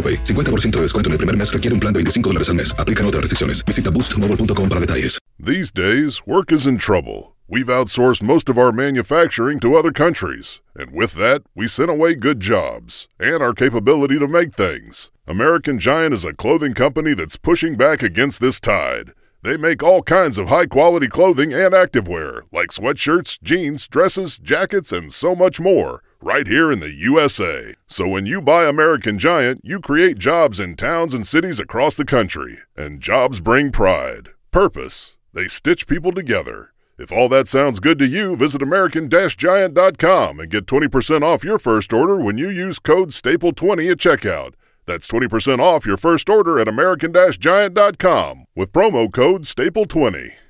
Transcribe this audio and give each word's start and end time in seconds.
AroPay. 0.00 0.18
50% 0.24 0.70
de 0.76 0.82
descuento 0.82 1.08
en 1.08 1.12
el 1.12 1.18
primer 1.18 1.36
mes 1.36 1.52
requiere 1.52 1.74
un 1.74 1.80
plan 1.80 1.92
de 1.92 1.98
25 1.98 2.30
dólares 2.30 2.48
al 2.48 2.54
mes. 2.54 2.74
Aplican 2.78 3.04
otras 3.04 3.20
restricciones. 3.22 3.62
Visita 3.66 3.90
boostmobile.com 3.90 4.68
para 4.68 4.80
detalles. 4.80 5.18
These 5.38 5.70
days, 5.70 6.20
work 6.26 6.52
is 6.52 6.66
in 6.66 6.78
trouble. 6.78 7.34
We've 7.48 7.66
outsourced 7.66 8.22
most 8.22 8.48
of 8.48 8.58
our 8.58 8.70
manufacturing 8.72 9.58
to 9.60 9.74
other 9.74 9.90
countries. 9.90 10.60
And 10.76 10.92
with 10.92 11.14
that, 11.14 11.42
we 11.56 11.66
sent 11.66 11.90
away 11.90 12.14
good 12.14 12.38
jobs 12.38 13.08
and 13.18 13.42
our 13.42 13.52
capability 13.52 14.18
to 14.20 14.28
make 14.28 14.54
things. 14.54 15.10
American 15.26 15.80
Giant 15.80 16.14
is 16.14 16.24
a 16.24 16.32
clothing 16.32 16.74
company 16.74 17.12
that's 17.12 17.36
pushing 17.36 17.74
back 17.76 18.02
against 18.02 18.40
this 18.40 18.60
tide. 18.60 19.14
They 19.42 19.56
make 19.56 19.82
all 19.82 20.02
kinds 20.02 20.38
of 20.38 20.48
high 20.48 20.66
quality 20.66 21.08
clothing 21.08 21.52
and 21.52 21.72
activewear, 21.72 22.42
like 22.52 22.68
sweatshirts, 22.68 23.42
jeans, 23.42 23.88
dresses, 23.88 24.38
jackets, 24.38 24.92
and 24.92 25.12
so 25.12 25.34
much 25.34 25.58
more, 25.58 26.02
right 26.22 26.46
here 26.46 26.70
in 26.70 26.80
the 26.80 26.90
USA. 26.90 27.74
So 27.86 28.06
when 28.06 28.26
you 28.26 28.40
buy 28.40 28.66
American 28.66 29.18
Giant, 29.18 29.60
you 29.64 29.80
create 29.80 30.18
jobs 30.18 30.60
in 30.60 30.76
towns 30.76 31.14
and 31.14 31.26
cities 31.26 31.58
across 31.58 31.96
the 31.96 32.04
country. 32.04 32.58
And 32.76 33.00
jobs 33.00 33.40
bring 33.40 33.72
pride, 33.72 34.30
purpose. 34.50 35.16
They 35.32 35.48
stitch 35.48 35.86
people 35.86 36.12
together. 36.12 36.72
If 36.98 37.12
all 37.12 37.28
that 37.30 37.48
sounds 37.48 37.80
good 37.80 37.98
to 38.00 38.06
you, 38.06 38.36
visit 38.36 38.62
American 38.62 39.08
Giant.com 39.08 40.40
and 40.40 40.50
get 40.50 40.66
20% 40.66 41.22
off 41.22 41.44
your 41.44 41.58
first 41.58 41.92
order 41.92 42.16
when 42.16 42.36
you 42.36 42.50
use 42.50 42.78
code 42.78 43.08
STAPLE20 43.10 43.90
at 43.90 43.98
checkout. 43.98 44.52
That's 44.84 45.08
20% 45.08 45.60
off 45.60 45.86
your 45.86 45.96
first 45.96 46.28
order 46.28 46.58
at 46.58 46.68
American 46.68 47.14
Giant.com 47.14 48.44
with 48.54 48.72
promo 48.72 49.10
code 49.10 49.44
STAPLE20. 49.44 50.49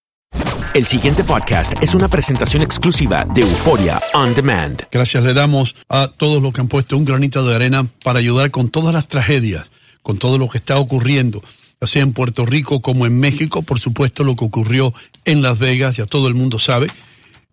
El 0.73 0.85
siguiente 0.85 1.25
podcast 1.25 1.73
es 1.83 1.95
una 1.95 2.07
presentación 2.07 2.63
exclusiva 2.63 3.25
de 3.25 3.41
Euforia 3.41 4.01
On 4.13 4.33
Demand. 4.33 4.81
Gracias 4.89 5.21
le 5.21 5.33
damos 5.33 5.75
a 5.89 6.07
todos 6.07 6.41
los 6.41 6.53
que 6.53 6.61
han 6.61 6.69
puesto 6.69 6.95
un 6.95 7.03
granito 7.03 7.45
de 7.45 7.53
arena 7.53 7.85
para 8.05 8.19
ayudar 8.19 8.51
con 8.51 8.69
todas 8.69 8.93
las 8.93 9.05
tragedias, 9.09 9.69
con 10.01 10.17
todo 10.17 10.37
lo 10.37 10.47
que 10.47 10.59
está 10.59 10.77
ocurriendo, 10.77 11.43
ya 11.81 11.87
sea 11.87 12.03
en 12.03 12.13
Puerto 12.13 12.45
Rico 12.45 12.81
como 12.81 13.05
en 13.05 13.19
México, 13.19 13.63
por 13.63 13.79
supuesto 13.79 14.23
lo 14.23 14.37
que 14.37 14.45
ocurrió 14.45 14.93
en 15.25 15.41
Las 15.41 15.59
Vegas, 15.59 15.97
ya 15.97 16.05
todo 16.05 16.29
el 16.29 16.35
mundo 16.35 16.57
sabe, 16.57 16.87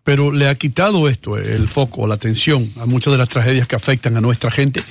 pero 0.05 0.31
le 0.31 0.47
ha 0.47 0.55
quitado 0.55 1.09
esto, 1.09 1.37
el 1.37 1.67
foco, 1.67 2.07
la 2.07 2.15
atención 2.15 2.71
a 2.79 2.85
muchas 2.85 3.11
de 3.11 3.17
las 3.17 3.27
tragedias 3.27 3.67
que 3.67 3.75
afectan 3.75 4.15
a 4.15 4.21
nuestra 4.21 4.49
gente. 4.49 4.81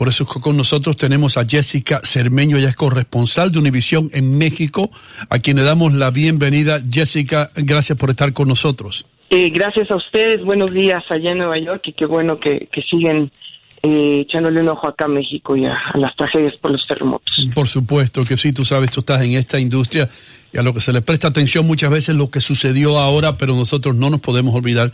Por 0.00 0.08
eso 0.08 0.24
es 0.24 0.30
que 0.30 0.40
con 0.40 0.56
nosotros 0.56 0.96
tenemos 0.96 1.36
a 1.36 1.44
Jessica 1.44 2.00
Cermeño, 2.02 2.56
ella 2.56 2.70
es 2.70 2.74
corresponsal 2.74 3.52
de 3.52 3.58
Univisión 3.58 4.08
en 4.14 4.38
México, 4.38 4.90
a 5.28 5.40
quien 5.40 5.58
le 5.58 5.62
damos 5.62 5.92
la 5.92 6.10
bienvenida. 6.10 6.80
Jessica, 6.90 7.50
gracias 7.54 7.98
por 7.98 8.08
estar 8.08 8.32
con 8.32 8.48
nosotros. 8.48 9.04
Eh, 9.28 9.50
gracias 9.50 9.90
a 9.90 9.96
ustedes, 9.96 10.42
buenos 10.42 10.72
días 10.72 11.04
allá 11.10 11.32
en 11.32 11.36
Nueva 11.36 11.58
York 11.58 11.82
y 11.84 11.92
qué 11.92 12.06
bueno 12.06 12.40
que, 12.40 12.66
que 12.72 12.80
siguen 12.80 13.30
eh, 13.82 14.20
echándole 14.22 14.62
un 14.62 14.70
ojo 14.70 14.88
acá 14.88 15.04
a 15.04 15.08
México 15.08 15.54
y 15.54 15.66
a, 15.66 15.74
a, 15.74 15.98
las 15.98 16.16
tragedias 16.16 16.58
por 16.58 16.70
los 16.70 16.86
terremotos. 16.86 17.50
Por 17.54 17.68
supuesto 17.68 18.24
que 18.24 18.38
sí, 18.38 18.52
tú 18.52 18.64
sabes, 18.64 18.90
tú 18.90 19.00
estás 19.00 19.20
en 19.20 19.32
esta 19.32 19.60
industria 19.60 20.08
y 20.50 20.56
a 20.56 20.62
lo 20.62 20.72
que 20.72 20.80
se 20.80 20.94
le 20.94 21.02
presta 21.02 21.28
atención 21.28 21.66
muchas 21.66 21.90
veces 21.90 22.14
lo 22.14 22.30
que 22.30 22.40
sucedió 22.40 22.98
ahora, 22.98 23.36
pero 23.36 23.54
nosotros 23.54 23.94
no 23.96 24.08
nos 24.08 24.22
podemos 24.22 24.54
olvidar 24.54 24.92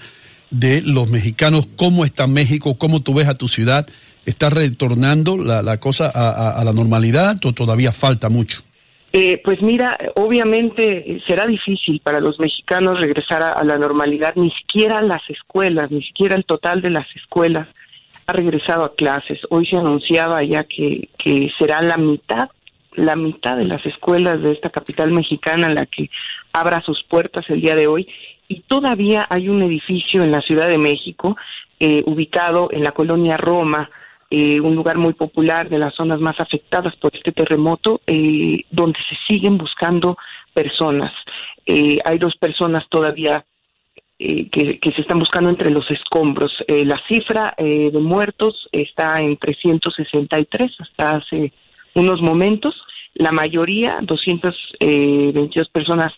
de 0.51 0.83
los 0.83 1.11
mexicanos, 1.11 1.67
cómo 1.77 2.05
está 2.05 2.27
México, 2.27 2.77
cómo 2.79 3.01
tú 3.01 3.15
ves 3.15 3.29
a 3.29 3.35
tu 3.35 3.49
ciudad 3.49 3.87
¿Está 4.27 4.51
retornando 4.51 5.39
la, 5.39 5.63
la 5.63 5.79
cosa 5.79 6.11
a, 6.13 6.63
la 6.65 6.73
normalidad 6.73 7.37
o 7.45 7.53
todavía 7.53 7.93
falta 7.93 8.29
mucho? 8.29 8.61
Eh, 9.13 9.41
pues 9.43 9.63
mira, 9.63 9.97
obviamente 10.17 11.23
será 11.29 11.47
difícil 11.47 12.01
para 12.01 12.19
los 12.19 12.41
mexicanos 12.41 13.01
regresar 13.01 13.41
a, 13.41 13.53
a, 13.53 13.63
la 13.63 13.79
normalidad, 13.79 14.35
ni 14.35 14.51
siquiera 14.51 15.01
las 15.01 15.23
escuelas, 15.31 15.93
ni 15.93 16.03
siquiera 16.03 16.35
el 16.35 16.45
total 16.45 16.83
de 16.83 16.91
las 16.91 17.07
escuelas 17.15 17.69
ha 18.27 18.33
regresado 18.33 18.83
a 18.85 18.95
clases. 18.97 19.39
Hoy 19.49 19.65
se 19.67 19.77
anunciaba 19.77 20.43
ya 20.43 20.65
que, 20.65 21.09
que 21.17 21.49
será 21.57 21.81
la 21.81 21.97
mitad, 21.97 22.51
la 22.97 23.17
mitad 23.17 23.57
de 23.57 23.67
las 23.67 23.85
escuelas 23.87 24.43
de 24.43 24.53
esta 24.53 24.71
capital 24.71 25.13
mexicana 25.13 25.69
la 25.73 25.87
que 25.87 26.11
abra 26.53 26.83
sus 26.83 27.03
puertas 27.05 27.45
el 27.49 27.61
día 27.61 27.77
de 27.77 27.87
hoy 27.87 28.09
y 28.49 28.61
todavía 28.61 29.27
hay 29.29 29.49
un 29.49 29.63
edificio 29.63 30.23
en 30.23 30.33
la 30.33 30.41
Ciudad 30.41 30.69
de 30.69 30.79
México 30.79 31.37
eh, 31.79 32.03
ubicado 32.07 32.69
en 32.73 32.83
la 32.83 32.93
colonia 32.93 33.37
Roma, 33.37 33.91
eh, 34.31 34.61
un 34.61 34.75
lugar 34.75 34.99
muy 34.99 35.13
popular 35.13 35.69
de 35.69 35.79
las 35.79 35.95
zonas 35.95 36.21
más 36.21 36.41
afectadas 36.41 36.97
por 36.97 37.15
este 37.15 37.33
terremoto, 37.33 38.01
eh, 38.07 38.65
donde 38.71 38.99
se 39.09 39.17
siguen 39.29 39.57
buscando 39.57 40.17
personas. 40.53 41.13
Eh, 41.65 41.99
hay 42.05 42.19
dos 42.19 42.35
personas 42.37 42.85
todavía 42.89 43.45
eh, 44.19 44.49
que, 44.49 44.79
que, 44.79 44.93
se 44.93 45.03
están 45.03 45.19
buscando 45.19 45.51
entre 45.51 45.71
los 45.71 45.89
escombros. 45.91 46.53
la 46.67 47.01
cifra 47.07 47.55
de 47.59 47.91
muertos 48.01 48.69
está 48.73 49.21
en 49.21 49.37
363 49.37 50.73
hasta 50.81 51.17
hace 51.17 51.53
unos 51.95 52.23
momentos. 52.23 52.75
La 53.17 53.33
mayoría, 53.33 53.99
222 54.03 55.69
personas 55.69 56.13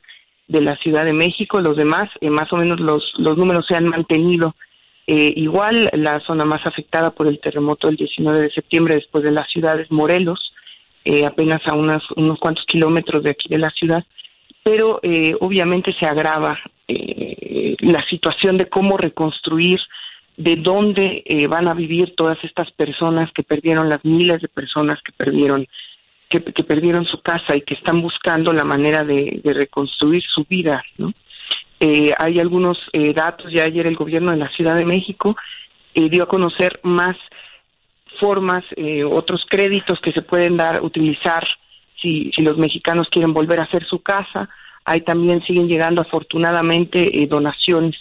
de 0.47 0.61
la 0.61 0.77
Ciudad 0.77 1.05
de 1.05 1.13
México, 1.13 1.61
los 1.61 1.77
demás, 1.77 2.09
más 2.23 2.53
o 2.53 2.57
menos 2.57 2.81
los, 2.81 3.13
los 3.19 3.37
números 3.37 3.67
se 3.67 3.77
han 3.77 3.89
mantenido 3.89 4.55
eh, 5.07 5.33
igual, 5.37 5.89
la 5.95 6.21
zona 6.21 6.45
más 6.45 6.67
afectada 6.67 7.11
por 7.11 7.27
el 7.27 7.41
terremoto 7.41 7.87
del 7.87 7.97
19 7.97 8.41
de 8.41 8.51
septiembre 8.51 8.95
después 8.95 9.25
de 9.25 9.33
la 9.33 9.45
ciudad 9.47 9.81
es 9.81 9.91
Morelos, 9.91 10.53
eh, 11.05 11.25
apenas 11.25 11.61
a 11.67 11.75
unas, 11.75 12.03
unos 12.17 12.39
cuantos 12.39 12.67
kilómetros 12.67 13.23
de 13.23 13.31
aquí 13.31 13.49
de 13.49 13.59
la 13.59 13.71
ciudad, 13.71 14.05
pero 14.63 15.01
eh, 15.03 15.35
obviamente 15.41 15.95
se 15.99 16.05
agrava 16.05 16.59
eh, 16.87 17.75
la 17.81 18.05
situación 18.11 18.59
de 18.59 18.69
cómo 18.69 18.99
reconstruir, 18.99 19.79
de 20.37 20.57
dónde 20.57 21.23
eh, 21.25 21.47
van 21.47 21.69
a 21.69 21.75
vivir 21.75 22.15
todas 22.15 22.37
estas 22.45 22.71
personas 22.73 23.31
que 23.33 23.43
perdieron, 23.43 23.89
las 23.89 24.05
miles 24.05 24.43
de 24.43 24.49
personas 24.49 24.99
que 25.03 25.13
perdieron 25.13 25.67
que, 26.29 26.41
perdieron 26.41 27.07
su 27.07 27.21
casa 27.23 27.57
y 27.57 27.63
que 27.63 27.75
están 27.75 28.03
buscando 28.03 28.53
la 28.53 28.65
manera 28.65 29.05
de, 29.05 29.41
reconstruir 29.45 30.23
su 30.23 30.45
vida, 30.45 30.83
¿no? 30.97 31.13
Eh, 31.81 32.13
hay 32.19 32.41
algunos 32.41 32.77
eh, 32.93 33.15
datos, 33.15 33.53
ya 33.53 33.63
ayer 33.65 33.87
el 33.87 33.95
gobierno 33.95 34.33
de 34.33 34.37
la 34.37 34.49
Ciudad 34.51 34.75
de 34.75 34.85
México 34.85 35.37
eh, 35.95 36.09
dio 36.09 36.23
a 36.23 36.29
conocer 36.29 36.79
más 36.85 37.17
formas, 38.21 38.63
eh, 38.77 39.03
otros 39.03 39.45
créditos 39.49 39.99
que 40.01 40.13
se 40.13 40.23
pueden 40.23 40.57
dar, 40.57 40.83
utilizar 40.85 41.45
si, 42.01 42.31
si 42.37 42.43
los 42.43 42.57
mexicanos 42.57 43.09
quieren 43.11 43.33
volver 43.33 43.59
a 43.59 43.65
hacer 43.65 43.85
su 43.85 44.01
casa. 44.01 44.49
Ahí 44.85 45.01
también 45.01 45.43
siguen 45.43 45.67
llegando 45.67 46.01
afortunadamente 46.01 47.21
eh, 47.21 47.27
donaciones 47.27 47.97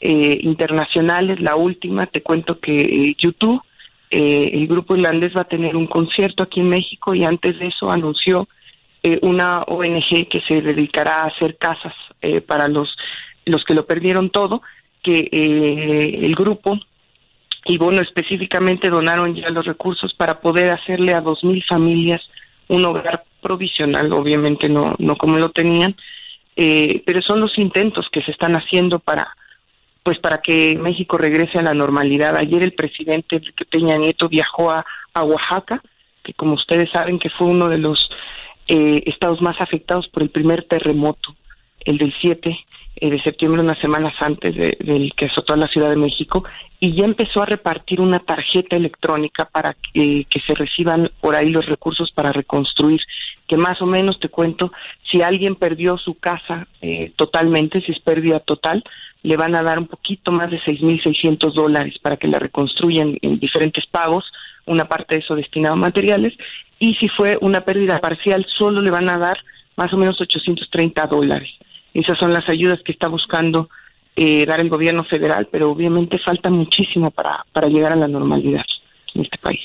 internacionales. 0.00 1.40
La 1.40 1.56
última, 1.56 2.06
te 2.06 2.22
cuento 2.22 2.60
que 2.60 3.14
YouTube, 3.18 3.62
eh, 4.10 4.50
el 4.52 4.66
grupo 4.66 4.96
irlandés 4.96 5.36
va 5.36 5.42
a 5.42 5.48
tener 5.48 5.76
un 5.76 5.86
concierto 5.86 6.42
aquí 6.42 6.60
en 6.60 6.68
México 6.68 7.14
y 7.14 7.24
antes 7.24 7.58
de 7.58 7.66
eso 7.66 7.90
anunció 7.90 8.48
eh, 9.02 9.18
una 9.22 9.62
ONG 9.62 10.28
que 10.28 10.42
se 10.46 10.62
dedicará 10.62 11.22
a 11.22 11.26
hacer 11.26 11.56
casas 11.56 11.94
eh, 12.22 12.40
para 12.40 12.68
los, 12.68 12.96
los 13.44 13.64
que 13.64 13.74
lo 13.74 13.86
perdieron 13.86 14.30
todo, 14.30 14.62
que 15.02 15.28
eh, 15.30 16.18
el 16.22 16.34
grupo 16.34 16.78
y 17.68 17.78
bueno, 17.78 18.00
específicamente 18.00 18.88
donaron 18.88 19.34
ya 19.34 19.48
los 19.48 19.66
recursos 19.66 20.14
para 20.14 20.40
poder 20.40 20.70
hacerle 20.70 21.14
a 21.14 21.20
dos 21.20 21.42
mil 21.42 21.64
familias 21.64 22.20
un 22.68 22.84
hogar 22.84 23.24
provisional, 23.40 24.12
obviamente 24.12 24.68
no, 24.68 24.94
no 24.98 25.16
como 25.16 25.38
lo 25.38 25.50
tenían, 25.50 25.96
eh, 26.56 27.02
pero 27.04 27.22
son 27.22 27.40
los 27.40 27.58
intentos 27.58 28.08
que 28.10 28.22
se 28.22 28.30
están 28.30 28.54
haciendo 28.54 28.98
para 28.98 29.36
pues 30.06 30.20
para 30.20 30.38
que 30.38 30.78
México 30.80 31.18
regrese 31.18 31.58
a 31.58 31.62
la 31.62 31.74
normalidad. 31.74 32.36
Ayer 32.36 32.62
el 32.62 32.74
presidente 32.74 33.40
Peña 33.68 33.96
Nieto 33.96 34.28
viajó 34.28 34.70
a, 34.70 34.86
a 35.12 35.24
Oaxaca, 35.24 35.82
que 36.22 36.32
como 36.32 36.54
ustedes 36.54 36.88
saben 36.92 37.18
que 37.18 37.28
fue 37.28 37.48
uno 37.48 37.68
de 37.68 37.78
los 37.78 38.08
eh, 38.68 39.02
estados 39.06 39.42
más 39.42 39.60
afectados 39.60 40.06
por 40.06 40.22
el 40.22 40.30
primer 40.30 40.62
terremoto, 40.62 41.34
el 41.84 41.98
del 41.98 42.14
7 42.20 42.56
eh, 42.94 43.10
de 43.10 43.20
septiembre, 43.20 43.62
unas 43.62 43.80
semanas 43.80 44.14
antes 44.20 44.54
del 44.54 45.12
que 45.16 45.26
azotó 45.26 45.54
a 45.54 45.56
la 45.56 45.66
Ciudad 45.66 45.90
de 45.90 45.96
México, 45.96 46.44
y 46.78 46.94
ya 46.94 47.04
empezó 47.04 47.42
a 47.42 47.46
repartir 47.46 48.00
una 48.00 48.20
tarjeta 48.20 48.76
electrónica 48.76 49.46
para 49.46 49.74
que, 49.92 50.24
que 50.30 50.38
se 50.46 50.54
reciban 50.54 51.10
por 51.20 51.34
ahí 51.34 51.48
los 51.48 51.66
recursos 51.66 52.12
para 52.12 52.30
reconstruir, 52.30 53.00
que 53.48 53.56
más 53.56 53.82
o 53.82 53.86
menos 53.86 54.20
te 54.20 54.28
cuento, 54.28 54.70
si 55.10 55.22
alguien 55.22 55.56
perdió 55.56 55.98
su 55.98 56.14
casa 56.14 56.68
eh, 56.80 57.10
totalmente, 57.16 57.80
si 57.80 57.90
es 57.90 57.98
pérdida 57.98 58.38
total, 58.38 58.84
le 59.26 59.36
van 59.36 59.56
a 59.56 59.62
dar 59.64 59.76
un 59.80 59.88
poquito 59.88 60.30
más 60.30 60.52
de 60.52 60.60
6.600 60.60 61.52
dólares 61.52 61.96
para 62.00 62.16
que 62.16 62.28
la 62.28 62.38
reconstruyan 62.38 63.18
en 63.22 63.40
diferentes 63.40 63.84
pagos, 63.86 64.24
una 64.66 64.86
parte 64.86 65.16
de 65.16 65.22
eso 65.22 65.34
destinado 65.34 65.74
a 65.74 65.78
materiales, 65.78 66.32
y 66.78 66.94
si 66.94 67.08
fue 67.08 67.36
una 67.40 67.62
pérdida 67.62 67.98
parcial, 68.00 68.46
solo 68.56 68.80
le 68.80 68.90
van 68.90 69.08
a 69.08 69.18
dar 69.18 69.36
más 69.74 69.92
o 69.92 69.96
menos 69.96 70.20
830 70.20 71.08
dólares. 71.08 71.50
Esas 71.92 72.16
son 72.18 72.32
las 72.32 72.48
ayudas 72.48 72.78
que 72.84 72.92
está 72.92 73.08
buscando 73.08 73.68
eh, 74.14 74.46
dar 74.46 74.60
el 74.60 74.68
gobierno 74.68 75.02
federal, 75.02 75.48
pero 75.50 75.72
obviamente 75.72 76.20
falta 76.24 76.48
muchísimo 76.48 77.10
para, 77.10 77.44
para 77.52 77.66
llegar 77.66 77.90
a 77.92 77.96
la 77.96 78.06
normalidad 78.06 78.64
en 79.12 79.22
este 79.22 79.38
país. 79.38 79.64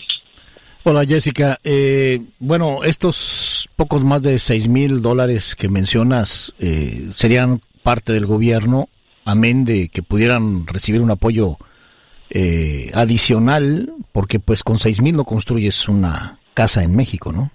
Hola 0.84 1.06
Jessica, 1.06 1.60
eh, 1.64 2.20
bueno, 2.40 2.84
estos 2.84 3.70
pocos 3.76 4.04
más 4.04 4.24
de 4.24 4.40
seis 4.40 4.68
mil 4.68 5.04
dólares 5.04 5.56
que 5.56 5.70
mencionas 5.70 6.52
eh, 6.58 7.10
serían 7.14 7.62
parte 7.84 8.14
del 8.14 8.26
gobierno, 8.26 8.88
amén 9.32 9.66
de 9.66 9.90
que 9.90 10.04
pudieran 10.04 10.68
recibir 10.68 11.02
un 11.02 11.12
apoyo 11.12 11.58
eh, 12.30 12.92
adicional, 12.94 13.92
porque 14.12 14.40
pues 14.40 14.64
con 14.64 14.78
seis 14.78 15.02
mil 15.02 15.16
no 15.16 15.24
construyes 15.24 15.88
una 15.90 16.38
casa 16.54 16.84
en 16.84 16.96
México, 16.96 17.32
¿no? 17.32 17.52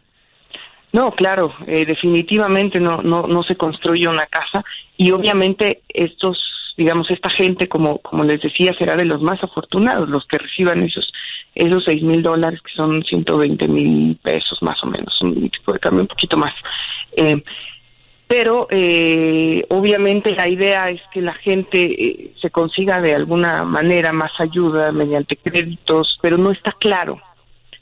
No, 0.93 1.13
claro, 1.13 1.53
eh, 1.67 1.85
definitivamente 1.85 2.81
no, 2.81 3.03
no, 3.03 3.27
no 3.27 3.43
se 3.43 3.57
construye 3.57 4.09
una 4.09 4.27
casa 4.27 4.65
y 4.97 5.11
obviamente 5.11 5.83
estos, 5.89 6.39
digamos, 6.77 7.11
esta 7.11 7.29
gente, 7.29 7.69
como, 7.69 7.99
como 7.99 8.25
les 8.25 8.41
decía, 8.41 8.73
será 8.79 8.97
de 8.97 9.05
los 9.05 9.21
más 9.21 9.43
afortunados, 9.43 10.09
los 10.09 10.27
que 10.27 10.39
reciban 10.39 10.83
esos, 10.83 11.13
esos 11.55 11.85
seis 11.85 12.03
mil 12.03 12.23
dólares, 12.23 12.61
que 12.63 12.73
son 12.73 13.03
120 13.05 13.69
mil 13.69 14.17
pesos 14.23 14.63
más 14.63 14.83
o 14.83 14.87
menos, 14.87 15.21
un 15.21 15.51
tipo 15.51 15.73
de 15.73 15.79
cambio 15.79 16.03
un 16.03 16.09
poquito 16.09 16.39
más. 16.39 16.53
Eh, 17.17 17.43
pero 18.27 18.67
eh, 18.71 19.65
obviamente 19.69 20.35
la 20.35 20.49
idea 20.49 20.91
es 20.91 21.01
que 21.13 21.21
la 21.21 21.35
gente 21.35 21.83
eh, 21.83 22.33
se 22.41 22.51
consiga 22.51 23.01
de 23.01 23.15
alguna 23.15 23.65
manera 23.65 24.13
más 24.13 24.33
ayuda 24.39 24.91
mediante 24.93 25.37
créditos, 25.37 26.19
pero 26.21 26.37
no 26.37 26.51
está 26.51 26.73
claro 26.73 27.21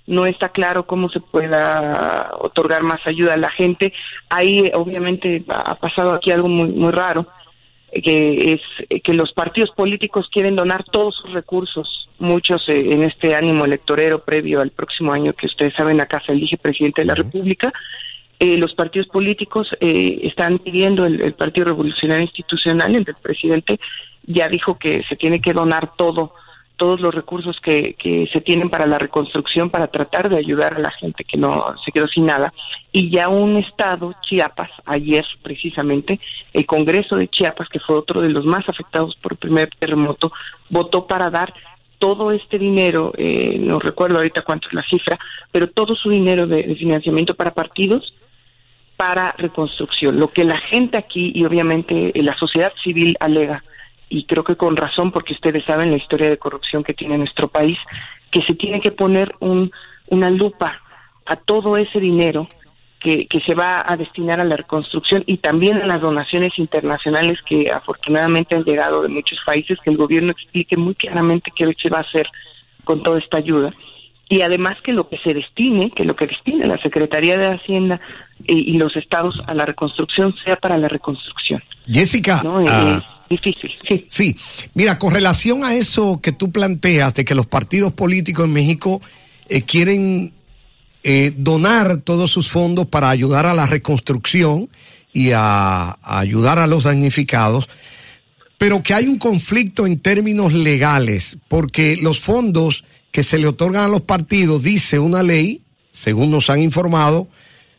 no 0.06 0.26
está 0.26 0.50
claro 0.50 0.86
cómo 0.86 1.08
se 1.08 1.20
pueda 1.20 2.32
otorgar 2.38 2.82
más 2.82 3.00
ayuda 3.06 3.34
a 3.34 3.38
la 3.38 3.50
gente. 3.50 3.92
Ahí 4.28 4.70
obviamente 4.74 5.44
ha 5.48 5.74
pasado 5.76 6.12
aquí 6.12 6.30
algo 6.30 6.48
muy, 6.48 6.68
muy 6.68 6.92
raro, 6.92 7.26
que 7.90 8.52
es 8.52 9.00
que 9.02 9.14
los 9.14 9.32
partidos 9.32 9.70
políticos 9.70 10.28
quieren 10.30 10.56
donar 10.56 10.84
todos 10.84 11.16
sus 11.16 11.32
recursos, 11.32 12.08
muchos 12.18 12.68
eh, 12.68 12.92
en 12.92 13.04
este 13.04 13.34
ánimo 13.34 13.64
electorero 13.64 14.18
previo 14.18 14.60
al 14.60 14.70
próximo 14.70 15.12
año 15.12 15.32
que 15.32 15.46
ustedes 15.46 15.74
saben 15.74 16.00
acá 16.00 16.22
se 16.24 16.32
elige 16.32 16.58
presidente 16.58 17.02
de 17.02 17.06
la 17.06 17.14
República. 17.14 17.72
Eh, 18.44 18.58
los 18.58 18.74
partidos 18.74 19.08
políticos 19.08 19.70
eh, 19.80 20.20
están 20.24 20.58
pidiendo, 20.58 21.06
el, 21.06 21.32
Partido 21.32 21.64
Revolucionario 21.68 22.24
Institucional, 22.24 22.94
el 22.94 23.02
del 23.02 23.14
presidente, 23.14 23.80
ya 24.26 24.50
dijo 24.50 24.76
que 24.76 25.02
se 25.08 25.16
tiene 25.16 25.40
que 25.40 25.54
donar 25.54 25.92
todo 25.96 26.34
todos 26.76 27.00
los 27.00 27.14
recursos 27.14 27.56
que, 27.62 27.96
se 28.30 28.40
tienen 28.42 28.68
para 28.68 28.84
la 28.84 28.98
reconstrucción 28.98 29.70
para 29.70 29.86
tratar 29.86 30.28
de 30.28 30.36
ayudar 30.36 30.74
a 30.74 30.80
la 30.80 30.90
gente 30.90 31.24
que 31.24 31.38
no 31.38 31.74
se 31.82 31.90
quedó 31.90 32.06
sin 32.06 32.26
nada. 32.26 32.52
Y 32.92 33.10
ya 33.10 33.28
un 33.28 33.56
estado, 33.56 34.12
Chiapas, 34.28 34.70
ayer 34.84 35.24
precisamente, 35.42 36.20
el 36.52 36.66
Congreso 36.66 37.16
de 37.16 37.28
Chiapas, 37.28 37.70
que 37.70 37.80
fue 37.80 37.96
otro 37.96 38.20
de 38.20 38.28
los 38.28 38.44
más 38.44 38.68
afectados 38.68 39.16
por 39.22 39.32
el 39.32 39.38
primer 39.38 39.70
terremoto, 39.78 40.32
votó 40.68 41.06
para 41.06 41.30
dar 41.30 41.54
todo 41.98 42.30
este 42.30 42.58
dinero, 42.58 43.12
eh, 43.16 43.56
no 43.58 43.78
recuerdo 43.78 44.18
ahorita 44.18 44.42
cuánto 44.42 44.68
es 44.68 44.74
la 44.74 44.82
cifra, 44.82 45.18
pero 45.50 45.70
todo 45.70 45.94
su 45.94 46.10
dinero 46.10 46.46
de 46.46 46.74
financiamiento 46.74 47.34
para 47.34 47.54
partidos 47.54 48.12
para 48.96 49.34
reconstrucción. 49.38 50.18
Lo 50.18 50.28
que 50.28 50.44
la 50.44 50.58
gente 50.58 50.96
aquí 50.96 51.32
y 51.34 51.44
obviamente 51.44 52.12
la 52.14 52.36
sociedad 52.36 52.72
civil 52.82 53.16
alega 53.20 53.62
y 54.08 54.24
creo 54.26 54.44
que 54.44 54.56
con 54.56 54.76
razón, 54.76 55.10
porque 55.10 55.32
ustedes 55.32 55.64
saben 55.64 55.90
la 55.90 55.96
historia 55.96 56.28
de 56.28 56.38
corrupción 56.38 56.84
que 56.84 56.94
tiene 56.94 57.18
nuestro 57.18 57.48
país, 57.48 57.78
que 58.30 58.42
se 58.46 58.54
tiene 58.54 58.80
que 58.80 58.92
poner 58.92 59.34
un, 59.40 59.72
una 60.08 60.30
lupa 60.30 60.80
a 61.26 61.36
todo 61.36 61.76
ese 61.76 61.98
dinero 61.98 62.46
que, 63.00 63.26
que 63.26 63.40
se 63.40 63.54
va 63.54 63.84
a 63.84 63.96
destinar 63.96 64.40
a 64.40 64.44
la 64.44 64.56
reconstrucción 64.56 65.24
y 65.26 65.38
también 65.38 65.82
a 65.82 65.86
las 65.86 66.00
donaciones 66.00 66.58
internacionales 66.58 67.38
que 67.46 67.70
afortunadamente 67.70 68.54
han 68.54 68.64
llegado 68.64 69.02
de 69.02 69.08
muchos 69.08 69.38
países, 69.44 69.78
que 69.82 69.90
el 69.90 69.96
gobierno 69.96 70.30
explique 70.30 70.76
muy 70.76 70.94
claramente 70.94 71.52
qué 71.54 71.74
se 71.82 71.90
va 71.90 71.98
a 71.98 72.02
hacer 72.02 72.26
con 72.84 73.02
toda 73.02 73.18
esta 73.18 73.38
ayuda. 73.38 73.70
Y 74.28 74.40
además 74.40 74.78
que 74.82 74.92
lo 74.92 75.08
que 75.08 75.18
se 75.18 75.34
destine, 75.34 75.90
que 75.90 76.04
lo 76.04 76.16
que 76.16 76.26
destine 76.26 76.66
la 76.66 76.80
Secretaría 76.82 77.36
de 77.36 77.48
Hacienda 77.48 78.00
y, 78.46 78.74
y 78.74 78.78
los 78.78 78.96
estados 78.96 79.42
a 79.46 79.54
la 79.54 79.66
reconstrucción 79.66 80.34
sea 80.44 80.56
para 80.56 80.78
la 80.78 80.88
reconstrucción. 80.88 81.62
Jessica, 81.86 82.40
¿no? 82.42 82.64
Ah, 82.66 83.24
difícil, 83.28 83.70
sí. 83.88 84.04
Sí, 84.08 84.36
mira, 84.74 84.98
con 84.98 85.12
relación 85.12 85.64
a 85.64 85.74
eso 85.74 86.20
que 86.22 86.32
tú 86.32 86.50
planteas 86.50 87.14
de 87.14 87.24
que 87.24 87.34
los 87.34 87.46
partidos 87.46 87.92
políticos 87.92 88.46
en 88.46 88.52
México 88.52 89.02
eh, 89.48 89.62
quieren 89.62 90.32
eh, 91.02 91.32
donar 91.36 91.98
todos 91.98 92.30
sus 92.30 92.50
fondos 92.50 92.86
para 92.86 93.10
ayudar 93.10 93.44
a 93.44 93.52
la 93.52 93.66
reconstrucción 93.66 94.68
y 95.12 95.32
a, 95.32 95.90
a 95.90 96.18
ayudar 96.18 96.58
a 96.58 96.66
los 96.66 96.84
damnificados, 96.84 97.68
pero 98.56 98.82
que 98.82 98.94
hay 98.94 99.06
un 99.06 99.18
conflicto 99.18 99.86
en 99.86 99.98
términos 99.98 100.54
legales, 100.54 101.36
porque 101.48 101.96
los 102.00 102.20
fondos 102.20 102.84
que 103.14 103.22
se 103.22 103.38
le 103.38 103.46
otorgan 103.46 103.84
a 103.84 103.88
los 103.88 104.00
partidos, 104.00 104.64
dice 104.64 104.98
una 104.98 105.22
ley, 105.22 105.60
según 105.92 106.32
nos 106.32 106.50
han 106.50 106.60
informado, 106.60 107.28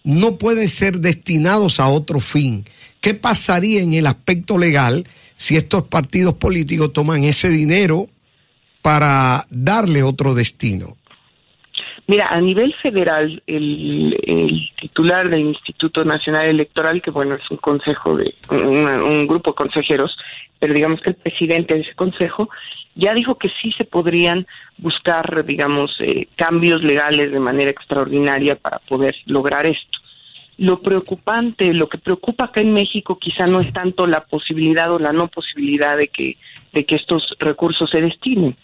no 0.06 0.38
pueden 0.38 0.70
ser 0.70 1.00
destinados 1.00 1.82
a 1.82 1.90
otro 1.90 2.22
fin. 2.22 2.64
¿Qué 3.02 3.16
pasaría 3.16 3.82
en 3.82 3.94
el 3.94 4.08
aspecto 4.08 4.58
legal 4.58 5.06
si 5.34 5.58
estos 5.58 5.84
partidos 5.88 6.36
políticos 6.36 6.94
toman 6.94 7.26
ese 7.26 7.50
dinero 7.50 8.08
para 8.82 9.44
darle 9.50 10.04
otro 10.04 10.36
destino? 10.36 10.96
Mira, 12.08 12.28
a 12.30 12.40
nivel 12.40 12.74
federal, 12.82 13.44
el, 13.46 14.72
titular 14.80 15.30
del 15.30 15.48
Instituto 15.48 16.06
Nacional 16.06 16.46
Electoral, 16.46 17.02
que 17.02 17.12
bueno, 17.12 17.36
es 17.36 17.52
un 17.52 17.58
consejo 17.58 18.16
de, 18.16 18.34
un 18.52 19.28
grupo 19.28 19.52
de 19.52 19.56
consejeros, 19.56 20.16
pero 20.60 20.74
digamos 20.74 21.02
que 21.02 21.10
el 21.10 21.18
presidente 21.18 21.74
de 21.74 21.82
ese 21.82 21.94
consejo, 21.94 22.48
ya 22.96 23.14
dijo 23.14 23.38
que 23.38 23.50
sí 23.62 23.74
se 23.78 23.84
podrían 23.84 24.48
buscar, 24.78 25.46
digamos, 25.46 25.96
eh, 26.00 26.28
cambios 26.36 26.82
legales 26.82 27.32
de 27.32 27.40
manera 27.40 27.70
extraordinaria 27.70 28.56
para 28.56 28.80
poder 28.80 29.16
lograr 29.26 29.66
esto. 29.66 30.00
Lo 30.58 30.82
preocupante, 30.82 31.74
lo 31.74 31.90
que 31.90 31.98
preocupa 31.98 32.46
acá 32.46 32.62
en 32.62 32.74
México 32.74 33.20
quizá 33.20 33.46
no 33.46 33.60
es 33.60 33.74
tanto 33.74 34.08
la 34.08 34.22
posibilidad 34.22 34.90
o 34.92 35.00
la 35.00 35.12
no 35.12 35.28
posibilidad 35.28 35.98
de 35.98 36.08
que, 36.08 36.38
de 36.72 36.86
que 36.86 36.96
estos 36.96 37.36
recursos 37.40 37.90
se 37.90 38.02
destinen. 38.02 38.56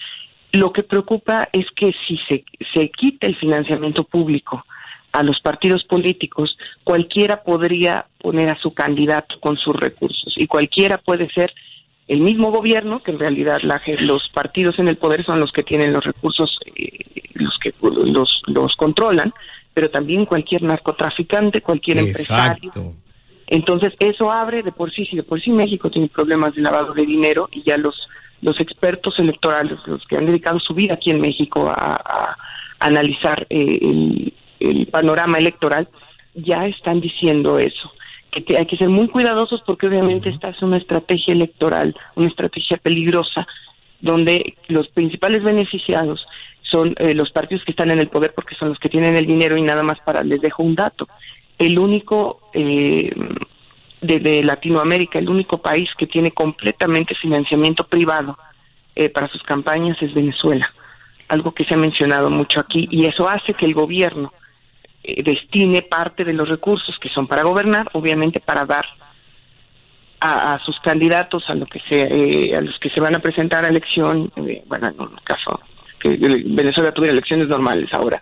Lo 0.53 0.71
que 0.71 0.83
preocupa 0.83 1.49
es 1.51 1.65
que 1.75 1.93
si 2.07 2.17
se, 2.29 2.45
se 2.73 2.89
quita 2.89 3.27
el 3.27 3.35
financiamiento 3.35 4.05
público 4.05 4.65
a 5.11 5.23
los 5.23 5.41
partidos 5.41 5.83
políticos, 5.83 6.57
cualquiera 6.85 7.43
podría 7.43 8.05
poner 8.19 8.49
a 8.49 8.59
su 8.59 8.73
candidato 8.73 9.39
con 9.41 9.57
sus 9.57 9.75
recursos 9.75 10.33
y 10.37 10.47
cualquiera 10.47 10.97
puede 10.97 11.29
ser 11.31 11.53
el 12.11 12.19
mismo 12.19 12.51
gobierno, 12.51 13.01
que 13.01 13.11
en 13.11 13.19
realidad 13.19 13.59
la 13.63 13.81
los 14.01 14.27
partidos 14.33 14.77
en 14.79 14.89
el 14.89 14.97
poder 14.97 15.25
son 15.25 15.39
los 15.39 15.53
que 15.53 15.63
tienen 15.63 15.93
los 15.93 16.03
recursos, 16.03 16.59
eh, 16.75 17.05
los 17.35 17.57
que 17.57 17.73
los, 17.81 18.41
los 18.47 18.75
controlan, 18.75 19.31
pero 19.73 19.89
también 19.89 20.25
cualquier 20.25 20.63
narcotraficante, 20.63 21.61
cualquier 21.61 21.99
empresario. 21.99 22.67
Exacto. 22.67 22.91
Entonces, 23.47 23.93
eso 23.99 24.29
abre 24.29 24.61
de 24.61 24.73
por 24.73 24.91
sí, 24.91 25.05
si 25.05 25.15
de 25.15 25.23
por 25.23 25.41
sí 25.41 25.51
México 25.51 25.89
tiene 25.89 26.09
problemas 26.09 26.53
de 26.53 26.61
lavado 26.61 26.93
de 26.93 27.05
dinero 27.05 27.47
y 27.49 27.63
ya 27.63 27.77
los, 27.77 27.95
los 28.41 28.59
expertos 28.59 29.17
electorales, 29.17 29.79
los 29.85 30.05
que 30.05 30.17
han 30.17 30.25
dedicado 30.25 30.59
su 30.59 30.73
vida 30.73 30.95
aquí 30.95 31.11
en 31.11 31.21
México 31.21 31.69
a, 31.69 31.95
a 31.95 32.37
analizar 32.79 33.47
eh, 33.49 33.79
el, 33.81 34.33
el 34.59 34.85
panorama 34.87 35.37
electoral, 35.37 35.87
ya 36.35 36.67
están 36.67 36.99
diciendo 36.99 37.57
eso, 37.57 37.93
que 38.31 38.57
hay 38.57 38.65
que 38.65 38.77
ser 38.77 38.89
muy 38.89 39.09
cuidadosos 39.09 39.61
porque 39.65 39.87
obviamente 39.87 40.29
esta 40.29 40.49
es 40.49 40.61
una 40.61 40.77
estrategia 40.77 41.33
electoral, 41.33 41.95
una 42.15 42.27
estrategia 42.27 42.77
peligrosa, 42.77 43.45
donde 43.99 44.55
los 44.67 44.87
principales 44.89 45.43
beneficiados 45.43 46.25
son 46.63 46.95
eh, 46.97 47.13
los 47.13 47.31
partidos 47.31 47.63
que 47.65 47.71
están 47.71 47.91
en 47.91 47.99
el 47.99 48.07
poder 48.07 48.33
porque 48.33 48.55
son 48.55 48.69
los 48.69 48.79
que 48.79 48.89
tienen 48.89 49.15
el 49.15 49.27
dinero 49.27 49.57
y 49.57 49.61
nada 49.61 49.83
más 49.83 49.99
para, 49.99 50.23
les 50.23 50.41
dejo 50.41 50.63
un 50.63 50.75
dato, 50.75 51.07
el 51.59 51.77
único 51.77 52.49
eh, 52.53 53.13
de, 54.01 54.43
Latinoamérica, 54.43 55.19
el 55.19 55.29
único 55.29 55.61
país 55.61 55.89
que 55.97 56.07
tiene 56.07 56.31
completamente 56.31 57.13
financiamiento 57.15 57.85
privado 57.85 58.37
eh, 58.95 59.09
para 59.09 59.27
sus 59.27 59.43
campañas 59.43 60.01
es 60.01 60.13
Venezuela, 60.13 60.73
algo 61.27 61.53
que 61.53 61.65
se 61.65 61.73
ha 61.73 61.77
mencionado 61.77 62.29
mucho 62.29 62.61
aquí 62.61 62.87
y 62.89 63.05
eso 63.05 63.27
hace 63.27 63.53
que 63.53 63.65
el 63.65 63.73
gobierno 63.73 64.33
eh, 65.03 65.23
destine 65.23 65.81
parte 65.81 66.23
de 66.23 66.33
los 66.33 66.47
recursos 66.47 66.97
que 66.99 67.09
son 67.09 67.27
para 67.27 67.43
gobernar, 67.43 67.89
obviamente 67.93 68.39
para 68.39 68.65
dar 68.65 68.85
a, 70.21 70.59
sus 70.63 70.79
candidatos, 70.81 71.43
a 71.47 71.55
lo 71.55 71.65
que 71.65 71.79
se, 71.89 72.01
eh, 72.01 72.55
a 72.55 72.61
los 72.61 72.77
que 72.77 72.91
se 72.91 73.01
van 73.01 73.15
a 73.15 73.19
presentar 73.19 73.65
a 73.65 73.69
elección, 73.69 74.31
eh, 74.35 74.63
bueno, 74.67 74.89
en 74.89 74.99
un 74.99 75.15
caso 75.23 75.59
que 75.99 76.09
Venezuela 76.09 76.91
tuviera 76.91 77.13
elecciones 77.13 77.47
normales 77.47 77.91
ahora, 77.91 78.21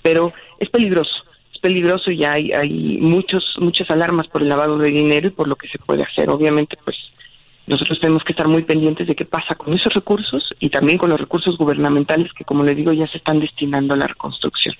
pero 0.00 0.32
es 0.60 0.68
peligroso, 0.68 1.24
es 1.52 1.58
peligroso 1.58 2.12
y 2.12 2.24
hay, 2.24 2.52
hay 2.52 2.98
muchos, 3.00 3.56
muchas 3.58 3.90
alarmas 3.90 4.28
por 4.28 4.42
el 4.42 4.48
lavado 4.48 4.78
de 4.78 4.90
dinero 4.90 5.26
y 5.26 5.30
por 5.30 5.48
lo 5.48 5.56
que 5.56 5.68
se 5.68 5.78
puede 5.78 6.04
hacer. 6.04 6.30
Obviamente, 6.30 6.76
pues 6.84 6.96
nosotros 7.66 7.98
tenemos 8.00 8.22
que 8.22 8.32
estar 8.32 8.46
muy 8.46 8.62
pendientes 8.62 9.08
de 9.08 9.16
qué 9.16 9.24
pasa 9.24 9.56
con 9.56 9.74
esos 9.74 9.92
recursos 9.92 10.54
y 10.60 10.70
también 10.70 10.98
con 10.98 11.10
los 11.10 11.20
recursos 11.20 11.56
gubernamentales 11.56 12.32
que, 12.32 12.44
como 12.44 12.62
le 12.62 12.76
digo, 12.76 12.92
ya 12.92 13.08
se 13.08 13.18
están 13.18 13.40
destinando 13.40 13.94
a 13.94 13.96
la 13.96 14.06
reconstrucción. 14.06 14.76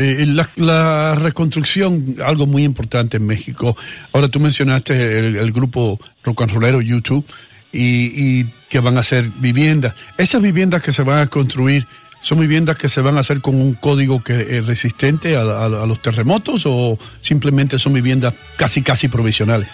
Mm. 0.00 0.02
Eh, 0.02 0.44
la, 0.56 1.14
reconstrucción, 1.14 2.16
algo 2.24 2.46
muy 2.46 2.64
importante 2.64 3.18
en 3.18 3.26
México. 3.26 3.76
Ahora 4.12 4.28
tú 4.28 4.40
mencionaste 4.40 5.18
el, 5.18 5.52
grupo 5.52 6.00
rock 6.24 6.42
YouTube 6.82 7.24
y, 7.72 8.44
que 8.68 8.80
van 8.80 8.96
a 8.96 9.02
ser 9.02 9.28
viviendas. 9.36 9.94
Esas 10.16 10.40
viviendas 10.40 10.82
que 10.82 10.92
se 10.92 11.02
van 11.02 11.18
a 11.18 11.26
construir 11.26 11.86
son 12.22 12.40
viviendas 12.40 12.76
que 12.76 12.88
se 12.88 13.00
van 13.00 13.16
a 13.16 13.20
hacer 13.20 13.40
con 13.40 13.54
un 13.54 13.74
código 13.74 14.22
que 14.22 14.58
es 14.58 14.66
resistente 14.66 15.36
a, 15.36 15.68
los 15.68 16.02
terremotos 16.02 16.64
o 16.66 16.98
simplemente 17.20 17.78
son 17.78 17.92
viviendas 17.92 18.34
casi 18.56 18.82
casi 18.82 19.08
provisionales. 19.08 19.68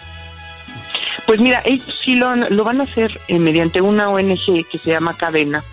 Pues 1.27 1.41
mira, 1.41 1.61
ellos 1.65 1.93
sí 2.05 2.15
lo, 2.15 2.35
lo 2.37 2.65
van 2.65 2.81
a 2.81 2.85
hacer 2.85 3.21
eh, 3.27 3.39
mediante 3.39 3.81
una 3.81 4.11
ONG 4.11 4.65
que 4.71 4.79
se 4.83 4.91
llama 4.91 5.17
Cadena 5.17 5.65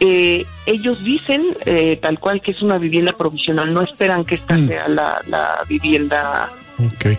eh, 0.00 0.44
ellos 0.66 1.02
dicen 1.02 1.56
eh, 1.64 1.98
tal 2.00 2.18
cual 2.18 2.40
que 2.40 2.50
es 2.50 2.62
una 2.62 2.78
vivienda 2.78 3.12
provisional, 3.12 3.72
no 3.72 3.82
esperan 3.82 4.24
que 4.24 4.36
esta 4.36 4.56
mm. 4.56 4.68
sea 4.68 4.88
la, 4.88 5.64
vivienda, 5.68 6.50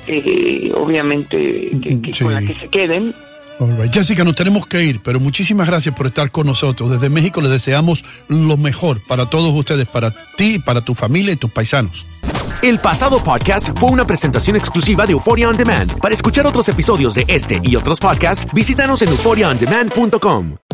eh, 0.08 0.72
obviamente, 0.76 1.70
que, 1.82 2.24
con 2.24 2.34
la 2.34 2.42
que 2.42 2.56
se 2.56 2.68
queden. 2.70 3.14
Jessica, 3.92 4.24
nos 4.24 4.36
tenemos 4.36 4.68
que 4.68 4.84
ir, 4.84 5.02
pero 5.02 5.20
muchísimas 5.20 5.68
gracias 5.68 5.96
por 5.96 6.06
estar 6.06 6.30
con 6.30 6.46
nosotros. 6.46 6.92
Desde 6.92 7.10
México 7.10 7.42
les 7.42 7.50
deseamos 7.50 8.06
lo 8.28 8.56
mejor 8.56 9.02
para 9.08 9.28
todos 9.28 9.54
ustedes, 9.56 9.88
para 9.88 10.14
ti, 10.36 10.60
para 10.60 10.82
tu 10.82 10.94
familia 10.94 11.34
y 11.34 11.38
tus 11.38 11.50
paisanos. 11.50 12.06
El 12.62 12.80
pasado 12.80 13.24
podcast 13.24 13.70
fue 13.80 13.90
una 13.90 14.06
presentación 14.06 14.56
exclusiva 14.56 15.06
de 15.06 15.14
Euphoria 15.14 15.50
On 15.50 15.58
Demand. 15.58 16.00
Para 16.00 16.14
escuchar 16.14 16.46
otros 16.46 16.70
episodios 16.70 17.16
de 17.16 17.26
este 17.28 17.60
y 17.64 17.76
otros 17.76 18.00
podcasts, 18.00 18.48
visítanos 18.54 19.02
en 19.02 19.10
euphoriaondemand.com. 19.10 20.67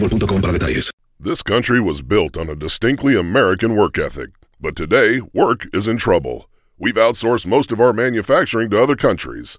boostmobile.com 0.00 0.90
This 1.20 1.42
country 1.42 1.80
was 1.80 2.00
built 2.00 2.38
on 2.38 2.48
a 2.48 2.56
distinctly 2.56 3.18
American 3.18 3.76
work 3.76 3.98
ethic, 3.98 4.30
but 4.58 4.74
today 4.74 5.20
work 5.34 5.66
is 5.74 5.86
in 5.86 5.98
trouble. 5.98 6.48
We've 6.78 6.94
outsourced 6.94 7.46
most 7.46 7.72
of 7.72 7.80
our 7.80 7.92
manufacturing 7.92 8.70
to 8.70 8.82
other 8.82 8.96
countries, 8.96 9.58